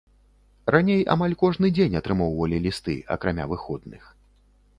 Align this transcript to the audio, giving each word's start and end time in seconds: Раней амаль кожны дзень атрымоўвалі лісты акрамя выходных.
Раней 0.75 1.03
амаль 1.15 1.35
кожны 1.43 1.67
дзень 1.75 1.99
атрымоўвалі 2.01 2.57
лісты 2.65 2.97
акрамя 3.19 3.45
выходных. 3.53 4.11